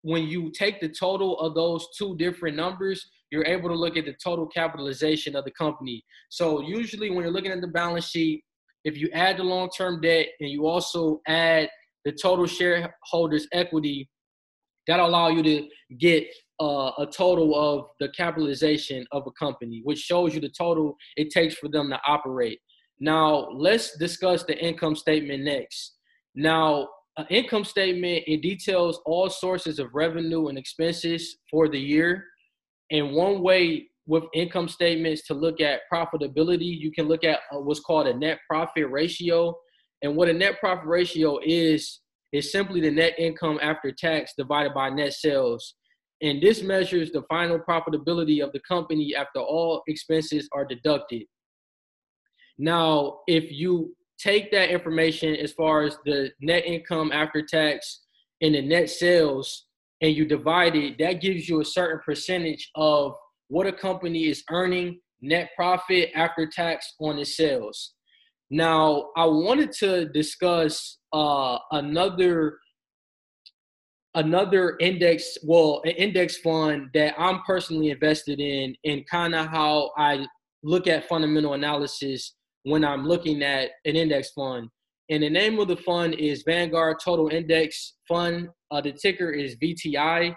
when 0.03 0.27
you 0.27 0.49
take 0.51 0.79
the 0.79 0.87
total 0.87 1.37
of 1.41 1.55
those 1.55 1.85
two 1.97 2.15
different 2.15 2.55
numbers 2.55 3.05
you're 3.31 3.45
able 3.45 3.67
to 3.67 3.75
look 3.75 3.97
at 3.97 4.05
the 4.05 4.15
total 4.23 4.47
capitalization 4.47 5.35
of 5.35 5.43
the 5.43 5.51
company. 5.51 6.05
So 6.29 6.61
usually 6.61 7.09
when 7.09 7.23
you're 7.23 7.33
looking 7.33 7.51
at 7.51 7.59
the 7.59 7.67
balance 7.67 8.05
sheet 8.05 8.43
if 8.83 8.97
you 8.97 9.09
add 9.13 9.37
the 9.37 9.43
long-term 9.43 10.01
debt 10.01 10.27
and 10.39 10.49
you 10.49 10.67
also 10.67 11.21
add 11.27 11.69
the 12.05 12.11
total 12.11 12.45
shareholders 12.45 13.47
equity 13.53 14.09
that'll 14.87 15.07
allow 15.07 15.29
you 15.29 15.43
to 15.43 15.67
get 15.99 16.27
uh, 16.59 16.91
a 16.97 17.07
total 17.11 17.55
of 17.55 17.87
the 17.99 18.09
capitalization 18.09 19.05
of 19.11 19.25
a 19.27 19.31
company, 19.31 19.81
which 19.83 19.99
shows 19.99 20.33
you 20.33 20.41
the 20.41 20.51
total 20.57 20.95
it 21.17 21.29
takes 21.29 21.55
for 21.55 21.69
them 21.69 21.89
to 21.89 21.99
operate. 22.07 22.59
Now, 22.99 23.49
let's 23.51 23.97
discuss 23.97 24.43
the 24.43 24.57
income 24.57 24.95
statement 24.95 25.43
next. 25.43 25.95
Now, 26.35 26.87
an 27.17 27.25
income 27.29 27.65
statement 27.65 28.23
it 28.27 28.41
details 28.41 29.01
all 29.05 29.29
sources 29.29 29.79
of 29.79 29.89
revenue 29.93 30.47
and 30.47 30.57
expenses 30.57 31.37
for 31.49 31.67
the 31.67 31.79
year. 31.79 32.23
And 32.91 33.13
one 33.13 33.41
way 33.41 33.87
with 34.11 34.25
income 34.33 34.67
statements 34.67 35.25
to 35.27 35.33
look 35.33 35.61
at 35.61 35.81
profitability, 35.91 36.77
you 36.79 36.91
can 36.91 37.07
look 37.07 37.23
at 37.23 37.39
uh, 37.51 37.59
what's 37.59 37.79
called 37.79 38.07
a 38.07 38.13
net 38.13 38.39
profit 38.49 38.89
ratio. 38.91 39.55
And 40.01 40.15
what 40.17 40.27
a 40.27 40.33
net 40.33 40.59
profit 40.59 40.85
ratio 40.85 41.39
is, 41.43 42.01
is 42.33 42.51
simply 42.51 42.81
the 42.81 42.91
net 42.91 43.13
income 43.17 43.57
after 43.61 43.91
tax 43.91 44.33
divided 44.37 44.73
by 44.73 44.89
net 44.89 45.13
sales 45.13 45.75
and 46.21 46.41
this 46.41 46.61
measures 46.61 47.11
the 47.11 47.23
final 47.23 47.59
profitability 47.59 48.43
of 48.43 48.51
the 48.51 48.59
company 48.67 49.15
after 49.15 49.39
all 49.39 49.81
expenses 49.87 50.47
are 50.53 50.65
deducted. 50.65 51.23
Now, 52.59 53.19
if 53.27 53.51
you 53.51 53.95
take 54.19 54.51
that 54.51 54.69
information 54.69 55.35
as 55.35 55.51
far 55.51 55.81
as 55.83 55.97
the 56.05 56.29
net 56.39 56.65
income 56.65 57.11
after 57.11 57.41
tax 57.41 58.01
and 58.41 58.53
the 58.53 58.61
net 58.61 58.89
sales 58.89 59.65
and 60.01 60.15
you 60.15 60.25
divide 60.25 60.75
it, 60.75 60.99
that 60.99 61.21
gives 61.21 61.49
you 61.49 61.59
a 61.61 61.65
certain 61.65 62.01
percentage 62.05 62.69
of 62.75 63.13
what 63.51 63.67
a 63.67 63.73
company 63.73 64.29
is 64.29 64.43
earning 64.49 64.97
net 65.21 65.49
profit 65.57 66.09
after 66.15 66.47
tax 66.47 66.93
on 67.01 67.19
its 67.19 67.35
sales. 67.35 67.93
Now, 68.49 69.09
I 69.17 69.25
wanted 69.25 69.73
to 69.73 70.05
discuss 70.09 70.97
uh, 71.11 71.57
another 71.71 72.57
another 74.15 74.77
index, 74.79 75.37
well, 75.43 75.81
an 75.85 75.91
index 75.91 76.37
fund 76.37 76.89
that 76.93 77.13
I'm 77.17 77.41
personally 77.45 77.89
invested 77.89 78.39
in, 78.39 78.73
and 78.85 79.07
kind 79.09 79.35
of 79.35 79.47
how 79.47 79.91
I 79.97 80.25
look 80.63 80.87
at 80.87 81.07
fundamental 81.09 81.53
analysis 81.53 82.35
when 82.63 82.85
I'm 82.85 83.05
looking 83.05 83.43
at 83.43 83.71
an 83.85 83.95
index 83.97 84.31
fund. 84.31 84.69
And 85.09 85.23
the 85.23 85.29
name 85.29 85.59
of 85.59 85.67
the 85.67 85.77
fund 85.77 86.13
is 86.15 86.43
Vanguard 86.45 86.97
Total 87.03 87.27
Index 87.27 87.95
Fund. 88.07 88.47
Uh, 88.69 88.79
the 88.79 88.93
ticker 88.93 89.31
is 89.31 89.57
VTI. 89.57 90.35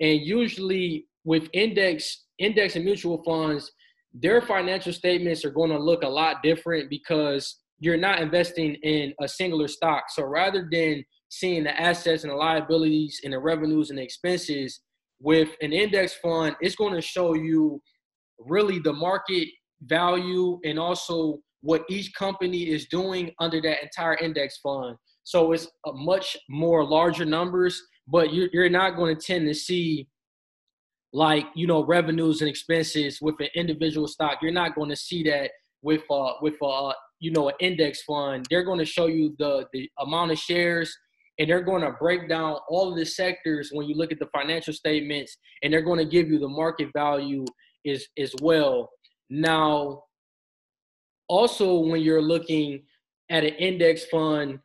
And 0.00 0.20
usually 0.20 1.06
with 1.24 1.48
index, 1.52 2.23
index 2.38 2.76
and 2.76 2.84
mutual 2.84 3.22
funds, 3.22 3.70
their 4.12 4.40
financial 4.40 4.92
statements 4.92 5.44
are 5.44 5.50
going 5.50 5.70
to 5.70 5.78
look 5.78 6.02
a 6.02 6.08
lot 6.08 6.42
different 6.42 6.88
because 6.88 7.60
you're 7.80 7.96
not 7.96 8.20
investing 8.20 8.74
in 8.82 9.12
a 9.20 9.28
singular 9.28 9.68
stock. 9.68 10.04
So 10.10 10.24
rather 10.24 10.68
than 10.70 11.04
seeing 11.34 11.64
the 11.64 11.80
assets 11.80 12.22
and 12.22 12.32
the 12.32 12.36
liabilities 12.36 13.20
and 13.24 13.32
the 13.32 13.38
revenues 13.38 13.90
and 13.90 13.98
the 13.98 14.02
expenses 14.02 14.80
with 15.20 15.50
an 15.62 15.72
index 15.72 16.14
fund 16.14 16.54
it's 16.60 16.76
going 16.76 16.94
to 16.94 17.00
show 17.00 17.34
you 17.34 17.80
really 18.38 18.78
the 18.78 18.92
market 18.92 19.48
value 19.82 20.58
and 20.64 20.78
also 20.78 21.38
what 21.62 21.82
each 21.88 22.12
company 22.14 22.70
is 22.70 22.86
doing 22.86 23.30
under 23.40 23.60
that 23.60 23.82
entire 23.82 24.16
index 24.16 24.58
fund 24.58 24.96
so 25.24 25.52
it's 25.52 25.66
a 25.86 25.92
much 25.92 26.36
more 26.48 26.84
larger 26.84 27.24
numbers 27.24 27.80
but 28.06 28.32
you're, 28.34 28.48
you're 28.52 28.68
not 28.68 28.96
going 28.96 29.16
to 29.16 29.20
tend 29.20 29.46
to 29.46 29.54
see 29.54 30.06
like 31.14 31.46
you 31.54 31.66
know 31.66 31.82
revenues 31.84 32.42
and 32.42 32.50
expenses 32.50 33.20
with 33.22 33.36
an 33.40 33.48
individual 33.54 34.06
stock 34.06 34.38
you're 34.42 34.52
not 34.52 34.74
going 34.74 34.90
to 34.90 34.96
see 34.96 35.22
that 35.22 35.50
with 35.80 36.02
uh 36.10 36.32
with 36.42 36.54
uh 36.60 36.92
you 37.24 37.30
know 37.30 37.48
an 37.48 37.54
index 37.60 38.02
fund. 38.02 38.46
They're 38.50 38.64
going 38.64 38.78
to 38.78 38.84
show 38.84 39.06
you 39.06 39.34
the 39.38 39.66
the 39.72 39.88
amount 39.98 40.32
of 40.32 40.38
shares 40.38 40.94
and 41.38 41.48
they're 41.48 41.62
going 41.62 41.82
to 41.82 41.92
break 41.92 42.28
down 42.28 42.58
all 42.68 42.92
of 42.92 42.96
the 42.96 43.06
sectors 43.06 43.70
when 43.72 43.88
you 43.88 43.96
look 43.96 44.12
at 44.12 44.18
the 44.18 44.26
financial 44.26 44.72
statements 44.72 45.36
and 45.62 45.72
they're 45.72 45.82
going 45.82 45.98
to 45.98 46.04
give 46.04 46.28
you 46.28 46.38
the 46.38 46.48
market 46.48 46.88
value 46.94 47.44
is 47.84 48.06
as 48.18 48.34
well. 48.42 48.90
Now 49.30 50.02
also 51.28 51.78
when 51.78 52.02
you're 52.02 52.22
looking 52.22 52.82
at 53.30 53.42
an 53.42 53.54
index 53.54 54.04
fund 54.04 54.58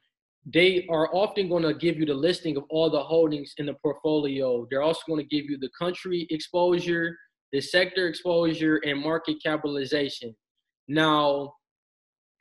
they 0.45 0.87
are 0.89 1.13
often 1.13 1.49
going 1.49 1.63
to 1.63 1.73
give 1.73 1.97
you 1.97 2.05
the 2.05 2.13
listing 2.13 2.57
of 2.57 2.63
all 2.69 2.89
the 2.89 3.01
holdings 3.01 3.53
in 3.57 3.65
the 3.65 3.73
portfolio. 3.75 4.65
They're 4.69 4.81
also 4.81 5.01
going 5.07 5.21
to 5.21 5.35
give 5.35 5.49
you 5.49 5.57
the 5.57 5.69
country 5.77 6.27
exposure 6.29 7.15
the 7.51 7.59
sector 7.59 8.07
exposure 8.07 8.79
and 8.85 9.01
market 9.01 9.37
capitalization. 9.43 10.35
Now 10.87 11.53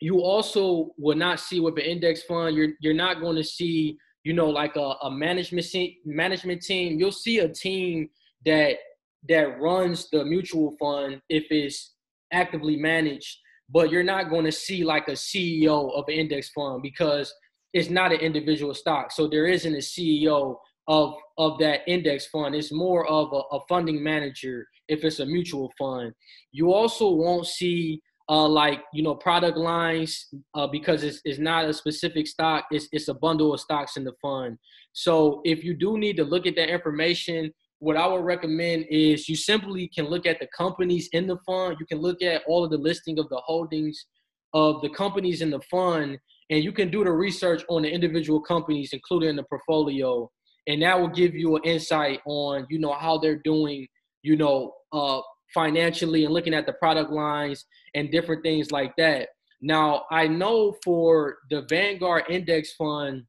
you 0.00 0.20
also 0.20 0.90
will 0.98 1.16
not 1.16 1.40
see 1.40 1.60
with 1.60 1.78
an 1.78 1.84
index 1.84 2.22
fund 2.22 2.54
you're 2.54 2.72
you're 2.80 2.94
not 2.94 3.20
going 3.20 3.36
to 3.36 3.42
see 3.42 3.98
you 4.28 4.34
know, 4.34 4.50
like 4.50 4.76
a, 4.76 4.94
a 5.02 5.10
management 5.10 5.66
management 6.04 6.60
team, 6.60 6.98
you'll 6.98 7.10
see 7.10 7.38
a 7.38 7.48
team 7.48 8.10
that 8.44 8.76
that 9.26 9.58
runs 9.58 10.10
the 10.10 10.22
mutual 10.22 10.76
fund 10.78 11.22
if 11.30 11.44
it's 11.50 11.94
actively 12.30 12.76
managed, 12.76 13.38
but 13.70 13.90
you're 13.90 14.02
not 14.02 14.28
going 14.28 14.44
to 14.44 14.52
see 14.52 14.84
like 14.84 15.08
a 15.08 15.12
CEO 15.12 15.92
of 15.96 16.04
an 16.08 16.14
index 16.14 16.50
fund 16.50 16.82
because 16.82 17.32
it's 17.72 17.90
not 17.90 18.12
an 18.12 18.20
individual 18.20 18.74
stock. 18.74 19.12
So 19.12 19.28
there 19.28 19.46
isn't 19.46 19.74
a 19.74 19.78
CEO 19.78 20.56
of 20.88 21.14
of 21.36 21.58
that 21.58 21.80
index 21.86 22.26
fund. 22.26 22.54
It's 22.54 22.72
more 22.72 23.06
of 23.06 23.32
a, 23.32 23.56
a 23.56 23.60
funding 23.68 24.02
manager 24.02 24.66
if 24.88 25.04
it's 25.04 25.20
a 25.20 25.26
mutual 25.26 25.70
fund. 25.78 26.12
You 26.50 26.72
also 26.72 27.10
won't 27.10 27.46
see 27.46 28.00
uh, 28.28 28.46
like 28.46 28.82
you 28.92 29.02
know 29.02 29.14
product 29.14 29.56
lines 29.56 30.28
uh, 30.54 30.66
because 30.66 31.02
it's, 31.02 31.20
it's 31.24 31.38
not 31.38 31.64
a 31.64 31.72
specific 31.72 32.26
stock 32.26 32.66
it's, 32.70 32.88
it's 32.92 33.08
a 33.08 33.14
bundle 33.14 33.54
of 33.54 33.60
stocks 33.60 33.96
in 33.96 34.04
the 34.04 34.12
fund 34.20 34.58
so 34.92 35.40
if 35.44 35.64
you 35.64 35.74
do 35.74 35.96
need 35.96 36.16
to 36.16 36.24
look 36.24 36.46
at 36.46 36.54
that 36.54 36.68
information 36.68 37.50
what 37.78 37.96
i 37.96 38.06
would 38.06 38.24
recommend 38.24 38.84
is 38.90 39.28
you 39.28 39.36
simply 39.36 39.88
can 39.94 40.06
look 40.06 40.26
at 40.26 40.38
the 40.40 40.48
companies 40.56 41.08
in 41.12 41.26
the 41.26 41.38
fund 41.46 41.76
you 41.80 41.86
can 41.86 41.98
look 41.98 42.22
at 42.22 42.42
all 42.46 42.64
of 42.64 42.70
the 42.70 42.76
listing 42.76 43.18
of 43.18 43.28
the 43.30 43.40
holdings 43.46 44.06
of 44.52 44.80
the 44.82 44.90
companies 44.90 45.40
in 45.40 45.50
the 45.50 45.60
fund 45.70 46.18
and 46.50 46.64
you 46.64 46.72
can 46.72 46.90
do 46.90 47.04
the 47.04 47.12
research 47.12 47.62
on 47.68 47.82
the 47.82 47.90
individual 47.90 48.40
companies 48.40 48.92
included 48.92 49.28
in 49.28 49.36
the 49.36 49.42
portfolio 49.44 50.30
and 50.66 50.82
that 50.82 50.98
will 50.98 51.08
give 51.08 51.34
you 51.34 51.56
an 51.56 51.62
insight 51.64 52.20
on 52.26 52.66
you 52.70 52.78
know 52.78 52.92
how 52.92 53.18
they're 53.18 53.42
doing 53.44 53.86
you 54.22 54.36
know 54.36 54.72
uh, 54.92 55.20
financially 55.54 56.24
and 56.24 56.34
looking 56.34 56.54
at 56.54 56.66
the 56.66 56.72
product 56.74 57.10
lines 57.10 57.64
and 57.94 58.10
different 58.10 58.42
things 58.42 58.70
like 58.70 58.94
that. 58.96 59.28
Now, 59.60 60.04
I 60.10 60.28
know 60.28 60.76
for 60.84 61.38
the 61.50 61.62
Vanguard 61.68 62.24
Index 62.28 62.74
Fund, 62.74 63.24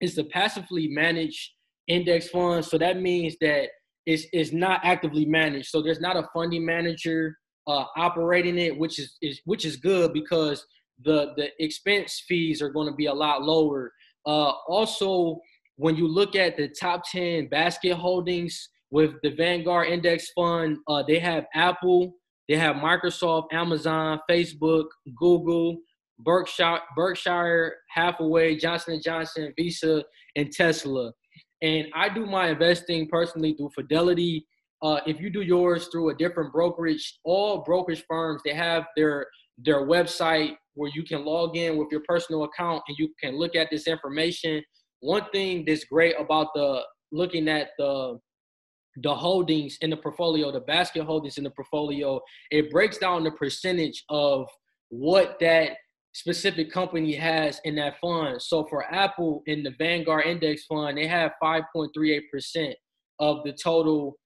it's 0.00 0.18
a 0.18 0.24
passively 0.24 0.88
managed 0.88 1.50
index 1.88 2.28
fund. 2.28 2.64
So 2.64 2.78
that 2.78 3.00
means 3.00 3.36
that 3.40 3.68
it's, 4.06 4.26
it's 4.32 4.52
not 4.52 4.80
actively 4.84 5.24
managed. 5.24 5.68
So 5.68 5.82
there's 5.82 6.00
not 6.00 6.16
a 6.16 6.28
funding 6.34 6.64
manager 6.64 7.36
uh, 7.66 7.84
operating 7.96 8.58
it, 8.58 8.78
which 8.78 8.98
is, 8.98 9.16
is 9.22 9.40
which 9.44 9.64
is 9.64 9.76
good 9.76 10.12
because 10.12 10.64
the 11.02 11.32
the 11.36 11.48
expense 11.62 12.22
fees 12.28 12.62
are 12.62 12.70
going 12.70 12.88
to 12.88 12.94
be 12.94 13.06
a 13.06 13.14
lot 13.14 13.42
lower. 13.42 13.92
Uh, 14.26 14.52
also, 14.68 15.40
when 15.76 15.96
you 15.96 16.06
look 16.06 16.36
at 16.36 16.56
the 16.56 16.68
top 16.68 17.02
10 17.10 17.48
basket 17.48 17.94
holdings, 17.94 18.68
with 18.94 19.10
the 19.24 19.30
Vanguard 19.30 19.88
Index 19.88 20.30
Fund, 20.36 20.78
uh, 20.86 21.02
they 21.02 21.18
have 21.18 21.46
Apple, 21.52 22.14
they 22.48 22.56
have 22.56 22.76
Microsoft, 22.76 23.52
Amazon, 23.52 24.20
Facebook, 24.30 24.84
Google, 25.18 25.78
Berkshire, 26.20 26.78
Berkshire 26.94 27.74
Hathaway, 27.90 28.54
Johnson 28.54 29.00
& 29.02 29.04
Johnson, 29.04 29.52
Visa, 29.58 30.04
and 30.36 30.52
Tesla. 30.52 31.12
And 31.60 31.88
I 31.92 32.08
do 32.08 32.24
my 32.24 32.50
investing 32.50 33.08
personally 33.08 33.54
through 33.54 33.70
Fidelity. 33.74 34.46
Uh, 34.80 35.00
if 35.08 35.20
you 35.20 35.28
do 35.28 35.40
yours 35.40 35.88
through 35.90 36.10
a 36.10 36.14
different 36.14 36.52
brokerage, 36.52 37.18
all 37.24 37.64
brokerage 37.64 38.04
firms 38.08 38.42
they 38.44 38.54
have 38.54 38.84
their 38.96 39.26
their 39.58 39.86
website 39.86 40.54
where 40.74 40.90
you 40.94 41.04
can 41.04 41.24
log 41.24 41.56
in 41.56 41.76
with 41.76 41.88
your 41.90 42.02
personal 42.06 42.44
account 42.44 42.82
and 42.88 42.96
you 42.98 43.08
can 43.22 43.38
look 43.38 43.54
at 43.54 43.68
this 43.70 43.86
information. 43.86 44.62
One 45.00 45.24
thing 45.32 45.64
that's 45.66 45.84
great 45.84 46.14
about 46.18 46.48
the 46.54 46.82
looking 47.12 47.48
at 47.48 47.68
the 47.78 48.18
the 49.02 49.14
holdings 49.14 49.76
in 49.80 49.90
the 49.90 49.96
portfolio, 49.96 50.52
the 50.52 50.60
basket 50.60 51.04
holdings 51.04 51.36
in 51.36 51.42
the 51.42 51.50
portfolio, 51.50 52.20
it 52.52 52.70
breaks 52.70 52.96
down 52.96 53.24
the 53.24 53.30
percentage 53.32 54.04
of 54.08 54.46
what 54.90 55.36
that 55.40 55.72
specific 56.12 56.70
company 56.70 57.12
has 57.12 57.60
in 57.64 57.74
that 57.74 57.98
fund. 58.00 58.40
So 58.40 58.64
for 58.70 58.84
Apple 58.84 59.42
in 59.46 59.64
the 59.64 59.74
Vanguard 59.78 60.26
Index 60.26 60.64
Fund, 60.66 60.96
they 60.96 61.08
have 61.08 61.32
5.38% 61.42 62.72
of 63.18 63.42
the 63.44 63.52
total 63.52 64.16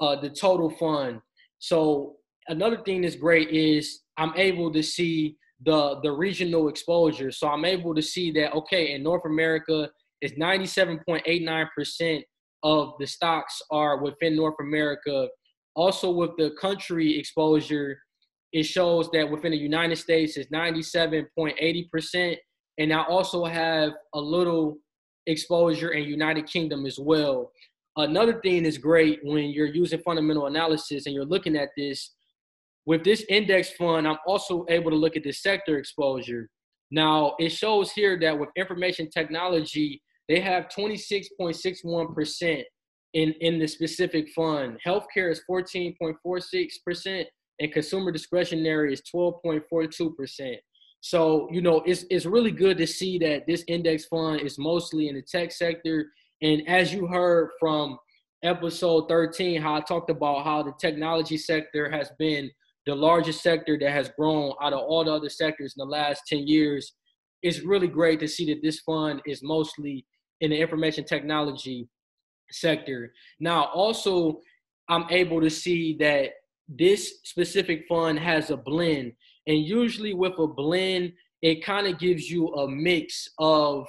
uh, 0.00 0.20
the 0.20 0.30
total 0.30 0.70
fund. 0.70 1.20
So 1.58 2.16
another 2.48 2.78
thing 2.84 3.02
that's 3.02 3.14
great 3.14 3.50
is 3.50 4.00
I'm 4.16 4.32
able 4.36 4.72
to 4.72 4.82
see 4.82 5.36
the 5.64 6.00
the 6.02 6.12
regional 6.12 6.68
exposure. 6.68 7.30
So 7.30 7.48
I'm 7.48 7.64
able 7.64 7.94
to 7.94 8.02
see 8.02 8.30
that 8.32 8.52
okay, 8.54 8.92
in 8.94 9.02
North 9.02 9.24
America, 9.26 9.88
it's 10.20 10.34
97.89% 10.38 12.22
of 12.62 12.94
the 12.98 13.06
stocks 13.06 13.60
are 13.70 14.02
within 14.02 14.36
North 14.36 14.56
America. 14.60 15.28
Also, 15.76 16.10
with 16.10 16.30
the 16.38 16.52
country 16.60 17.18
exposure, 17.18 17.98
it 18.52 18.62
shows 18.64 19.10
that 19.12 19.28
within 19.28 19.50
the 19.50 19.58
United 19.58 19.96
States 19.96 20.36
is 20.36 20.46
97.80%. 20.46 22.36
And 22.78 22.92
I 22.92 23.02
also 23.02 23.44
have 23.44 23.92
a 24.14 24.20
little 24.20 24.78
exposure 25.26 25.90
in 25.90 26.04
United 26.04 26.46
Kingdom 26.46 26.86
as 26.86 26.98
well. 26.98 27.50
Another 27.96 28.40
thing 28.40 28.64
is 28.64 28.78
great 28.78 29.20
when 29.22 29.50
you're 29.50 29.66
using 29.66 30.00
fundamental 30.00 30.46
analysis 30.46 31.06
and 31.06 31.14
you're 31.14 31.24
looking 31.24 31.56
at 31.56 31.68
this. 31.76 32.12
With 32.86 33.02
this 33.04 33.24
index 33.28 33.70
fund, 33.72 34.06
I'm 34.06 34.18
also 34.26 34.66
able 34.68 34.90
to 34.90 34.96
look 34.96 35.16
at 35.16 35.22
the 35.24 35.32
sector 35.32 35.78
exposure. 35.78 36.50
Now, 36.90 37.34
it 37.38 37.48
shows 37.50 37.92
here 37.92 38.18
that 38.20 38.38
with 38.38 38.50
information 38.56 39.08
technology, 39.10 40.02
they 40.28 40.40
have 40.40 40.68
26.61% 40.68 42.64
in, 43.14 43.32
in 43.40 43.58
the 43.58 43.66
specific 43.66 44.28
fund. 44.30 44.78
Healthcare 44.86 45.30
is 45.30 45.42
14.46%, 45.50 47.24
and 47.60 47.72
consumer 47.72 48.12
discretionary 48.12 48.92
is 48.92 49.02
12.42%. 49.14 50.56
So, 51.00 51.48
you 51.50 51.60
know, 51.62 51.82
it's, 51.86 52.04
it's 52.10 52.26
really 52.26 52.50
good 52.50 52.78
to 52.78 52.86
see 52.86 53.18
that 53.18 53.46
this 53.46 53.64
index 53.68 54.06
fund 54.06 54.40
is 54.40 54.58
mostly 54.58 55.08
in 55.08 55.14
the 55.14 55.22
tech 55.22 55.52
sector. 55.52 56.06
And 56.42 56.66
as 56.68 56.92
you 56.92 57.06
heard 57.06 57.50
from 57.60 57.98
episode 58.42 59.08
13, 59.08 59.60
how 59.60 59.74
I 59.74 59.80
talked 59.80 60.10
about 60.10 60.44
how 60.44 60.62
the 60.62 60.72
technology 60.80 61.36
sector 61.36 61.90
has 61.90 62.10
been 62.18 62.50
the 62.86 62.94
largest 62.94 63.42
sector 63.42 63.78
that 63.80 63.90
has 63.90 64.10
grown 64.18 64.52
out 64.62 64.72
of 64.72 64.80
all 64.80 65.04
the 65.04 65.12
other 65.12 65.28
sectors 65.28 65.74
in 65.76 65.80
the 65.86 65.90
last 65.90 66.22
10 66.28 66.46
years. 66.46 66.92
It's 67.42 67.60
really 67.60 67.88
great 67.88 68.20
to 68.20 68.28
see 68.28 68.46
that 68.52 68.62
this 68.62 68.80
fund 68.80 69.22
is 69.26 69.42
mostly 69.42 70.06
in 70.40 70.50
the 70.50 70.60
information 70.60 71.04
technology 71.04 71.88
sector. 72.50 73.12
Now, 73.40 73.64
also, 73.74 74.40
I'm 74.88 75.06
able 75.10 75.40
to 75.40 75.50
see 75.50 75.96
that 76.00 76.30
this 76.68 77.20
specific 77.24 77.84
fund 77.88 78.18
has 78.18 78.50
a 78.50 78.56
blend. 78.56 79.12
And 79.46 79.58
usually, 79.58 80.14
with 80.14 80.38
a 80.38 80.46
blend, 80.46 81.12
it 81.42 81.64
kind 81.64 81.86
of 81.86 81.98
gives 81.98 82.30
you 82.30 82.48
a 82.54 82.68
mix 82.68 83.28
of 83.38 83.86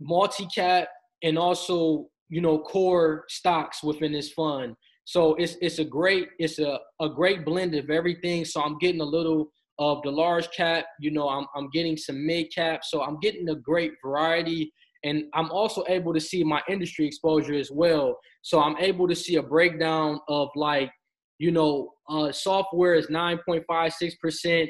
multi 0.00 0.46
cap 0.46 0.88
and 1.22 1.38
also, 1.38 2.08
you 2.30 2.40
know, 2.40 2.58
core 2.58 3.24
stocks 3.28 3.82
within 3.82 4.12
this 4.12 4.32
fund. 4.32 4.74
So 5.04 5.34
it's 5.34 5.56
it's 5.60 5.78
a 5.78 5.84
great 5.84 6.28
it's 6.38 6.58
a, 6.58 6.78
a 7.00 7.08
great 7.08 7.44
blend 7.44 7.74
of 7.74 7.90
everything. 7.90 8.44
So 8.44 8.62
I'm 8.62 8.78
getting 8.78 9.00
a 9.00 9.04
little 9.04 9.50
of 9.78 10.02
the 10.02 10.10
large 10.10 10.50
cap, 10.50 10.84
you 11.00 11.10
know, 11.10 11.28
I'm 11.28 11.46
I'm 11.54 11.70
getting 11.70 11.96
some 11.96 12.26
mid 12.26 12.52
cap. 12.54 12.80
So 12.84 13.02
I'm 13.02 13.18
getting 13.18 13.48
a 13.48 13.54
great 13.54 13.92
variety 14.04 14.72
and 15.04 15.24
I'm 15.34 15.50
also 15.50 15.84
able 15.88 16.12
to 16.12 16.20
see 16.20 16.44
my 16.44 16.60
industry 16.68 17.06
exposure 17.06 17.54
as 17.54 17.70
well. 17.70 18.18
So 18.42 18.60
I'm 18.60 18.76
able 18.76 19.08
to 19.08 19.16
see 19.16 19.36
a 19.36 19.42
breakdown 19.42 20.20
of 20.28 20.48
like, 20.54 20.90
you 21.38 21.50
know, 21.50 21.92
uh, 22.08 22.32
software 22.32 22.94
is 22.94 23.06
9.56%, 23.06 24.68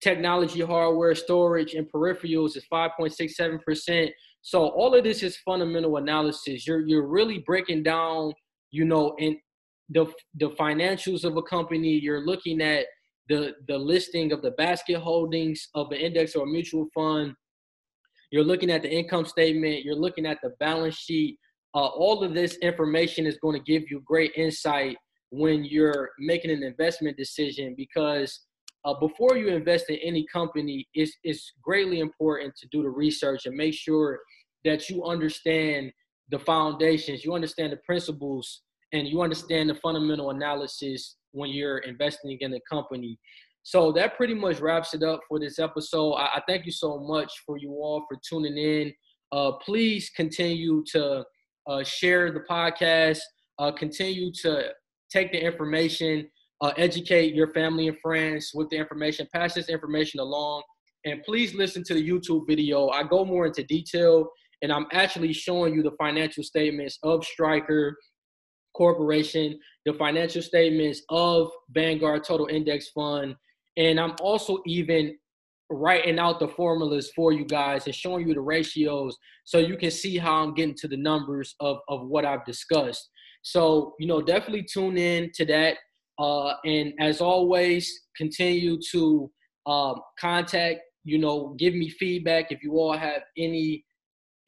technology, 0.00 0.60
hardware, 0.60 1.14
storage, 1.14 1.74
and 1.74 1.90
peripherals 1.90 2.56
is 2.56 2.64
5.67%. 2.72 4.10
So 4.42 4.68
all 4.68 4.94
of 4.94 5.04
this 5.04 5.22
is 5.22 5.36
fundamental 5.38 5.96
analysis. 5.96 6.66
You're 6.66 6.86
you're 6.86 7.06
really 7.06 7.40
breaking 7.40 7.82
down, 7.82 8.32
you 8.70 8.84
know, 8.84 9.14
in 9.18 9.36
the 9.90 10.06
the 10.36 10.50
financials 10.50 11.24
of 11.24 11.36
a 11.36 11.42
company. 11.42 11.98
You're 11.98 12.24
looking 12.24 12.60
at 12.62 12.86
the 13.28 13.54
the 13.68 13.76
listing 13.76 14.32
of 14.32 14.42
the 14.42 14.52
basket 14.52 14.98
holdings 14.98 15.68
of 15.74 15.90
an 15.92 15.98
index 15.98 16.34
or 16.34 16.44
a 16.44 16.50
mutual 16.50 16.86
fund 16.94 17.34
you're 18.30 18.44
looking 18.44 18.70
at 18.70 18.82
the 18.82 18.90
income 18.90 19.26
statement, 19.26 19.84
you're 19.84 19.96
looking 19.96 20.26
at 20.26 20.38
the 20.42 20.50
balance 20.60 20.96
sheet. 20.96 21.38
Uh, 21.74 21.86
all 21.86 22.22
of 22.22 22.34
this 22.34 22.56
information 22.56 23.26
is 23.26 23.38
going 23.38 23.58
to 23.58 23.64
give 23.64 23.90
you 23.90 24.02
great 24.04 24.32
insight 24.36 24.96
when 25.30 25.64
you're 25.64 26.10
making 26.18 26.50
an 26.50 26.62
investment 26.62 27.16
decision 27.16 27.74
because 27.76 28.40
uh, 28.84 28.94
before 28.94 29.36
you 29.36 29.48
invest 29.48 29.90
in 29.90 29.96
any 29.96 30.26
company, 30.32 30.86
it's, 30.94 31.12
it's 31.22 31.52
greatly 31.62 32.00
important 32.00 32.54
to 32.56 32.66
do 32.72 32.82
the 32.82 32.88
research 32.88 33.46
and 33.46 33.54
make 33.54 33.74
sure 33.74 34.20
that 34.64 34.88
you 34.88 35.04
understand 35.04 35.92
the 36.30 36.38
foundations, 36.38 37.24
you 37.24 37.34
understand 37.34 37.72
the 37.72 37.78
principles, 37.78 38.62
and 38.92 39.06
you 39.06 39.22
understand 39.22 39.70
the 39.70 39.74
fundamental 39.76 40.30
analysis 40.30 41.16
when 41.32 41.50
you're 41.50 41.78
investing 41.78 42.36
in 42.40 42.54
a 42.54 42.60
company. 42.68 43.18
So 43.62 43.92
that 43.92 44.16
pretty 44.16 44.34
much 44.34 44.60
wraps 44.60 44.94
it 44.94 45.02
up 45.02 45.20
for 45.28 45.38
this 45.38 45.58
episode. 45.58 46.14
I, 46.14 46.24
I 46.36 46.42
thank 46.48 46.66
you 46.66 46.72
so 46.72 46.98
much 46.98 47.32
for 47.46 47.58
you 47.58 47.70
all 47.72 48.04
for 48.08 48.18
tuning 48.28 48.56
in. 48.56 48.92
Uh, 49.32 49.52
please 49.52 50.10
continue 50.16 50.82
to 50.92 51.24
uh, 51.68 51.82
share 51.84 52.32
the 52.32 52.40
podcast. 52.50 53.20
Uh, 53.58 53.70
continue 53.70 54.32
to 54.32 54.70
take 55.12 55.30
the 55.32 55.44
information, 55.44 56.28
uh, 56.62 56.72
educate 56.78 57.34
your 57.34 57.52
family 57.52 57.88
and 57.88 57.98
friends 58.02 58.52
with 58.54 58.68
the 58.70 58.76
information. 58.76 59.28
Pass 59.34 59.54
this 59.54 59.68
information 59.68 60.20
along, 60.20 60.62
and 61.04 61.22
please 61.22 61.54
listen 61.54 61.84
to 61.84 61.94
the 61.94 62.08
YouTube 62.08 62.46
video. 62.46 62.88
I 62.88 63.02
go 63.02 63.24
more 63.24 63.46
into 63.46 63.62
detail, 63.64 64.28
and 64.62 64.72
I'm 64.72 64.86
actually 64.92 65.32
showing 65.32 65.74
you 65.74 65.82
the 65.82 65.92
financial 65.98 66.42
statements 66.42 66.98
of 67.02 67.24
Stryker 67.24 67.96
Corporation, 68.80 69.58
the 69.84 69.92
financial 69.92 70.40
statements 70.40 71.02
of 71.10 71.50
Vanguard 71.68 72.24
Total 72.24 72.46
Index 72.46 72.88
Fund 72.94 73.34
and 73.76 73.98
I'm 74.00 74.14
also 74.20 74.58
even 74.66 75.16
writing 75.70 76.18
out 76.18 76.40
the 76.40 76.48
formulas 76.48 77.10
for 77.14 77.32
you 77.32 77.44
guys 77.44 77.86
and 77.86 77.94
showing 77.94 78.26
you 78.26 78.34
the 78.34 78.40
ratios 78.40 79.16
so 79.44 79.58
you 79.58 79.76
can 79.76 79.90
see 79.90 80.18
how 80.18 80.42
I'm 80.42 80.54
getting 80.54 80.74
to 80.76 80.88
the 80.88 80.96
numbers 80.96 81.54
of, 81.60 81.78
of 81.88 82.06
what 82.06 82.24
I've 82.24 82.44
discussed. 82.44 83.08
So, 83.42 83.94
you 83.98 84.06
know, 84.06 84.20
definitely 84.20 84.66
tune 84.70 84.98
in 84.98 85.30
to 85.34 85.44
that. 85.46 85.76
Uh, 86.18 86.54
and 86.64 86.92
as 87.00 87.20
always, 87.20 87.90
continue 88.16 88.78
to 88.90 89.30
um, 89.66 90.00
contact, 90.18 90.80
you 91.04 91.18
know, 91.18 91.54
give 91.58 91.74
me 91.74 91.88
feedback 91.88 92.52
if 92.52 92.62
you 92.62 92.74
all 92.74 92.96
have 92.96 93.22
any 93.38 93.84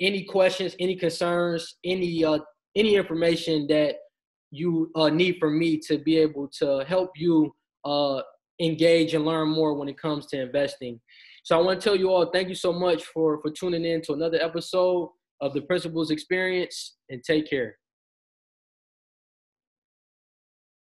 any 0.01 0.25
questions, 0.25 0.75
any 0.81 0.97
concerns, 0.97 1.77
any 1.85 2.25
uh, 2.25 2.39
any 2.77 2.97
information 2.97 3.67
that 3.69 3.97
you 4.53 4.91
uh, 4.95 5.09
need 5.09 5.39
from 5.41 5.59
me 5.59 5.79
to 5.79 5.99
be 5.99 6.19
able 6.19 6.47
to 6.61 6.85
help 6.87 7.11
you 7.17 7.53
uh, 7.85 8.21
engage 8.61 9.15
and 9.15 9.25
learn 9.25 9.49
more 9.49 9.75
when 9.75 9.89
it 9.89 9.99
comes 9.99 10.27
to 10.27 10.41
investing. 10.41 11.01
So 11.43 11.59
I 11.59 11.63
want 11.63 11.81
to 11.81 11.85
tell 11.85 11.97
you 11.97 12.11
all 12.11 12.27
thank 12.31 12.49
you 12.49 12.55
so 12.55 12.73
much 12.73 13.03
for 13.07 13.41
for 13.43 13.51
tuning 13.51 13.85
in 13.85 14.03
to 14.03 14.13
another 14.13 14.41
episode 14.41 15.09
of 15.41 15.55
the 15.55 15.63
Principles 15.63 16.11
Experience 16.13 16.97
and 17.09 17.25
take 17.25 17.51
care. 17.51 17.77